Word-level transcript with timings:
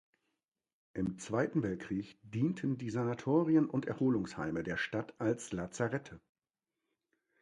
Im 0.95 1.19
Zweiten 1.19 1.61
Weltkrieg 1.61 2.17
dienten 2.23 2.75
die 2.79 2.89
Sanatorien 2.89 3.69
und 3.69 3.85
Erholungsheime 3.85 4.63
der 4.63 4.77
Stadt 4.77 5.13
als 5.19 5.51
Lazarette. 5.51 6.19